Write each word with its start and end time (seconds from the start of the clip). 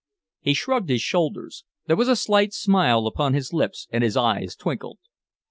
He 0.39 0.55
shrugged 0.55 0.89
his 0.89 1.03
shoulders. 1.03 1.63
There 1.85 1.95
was 1.95 2.07
a 2.07 2.15
slight 2.15 2.53
smile 2.55 3.05
upon 3.05 3.35
his 3.35 3.53
lips 3.53 3.87
and 3.91 4.03
his 4.03 4.17
eyes 4.17 4.55
twinkled. 4.55 4.97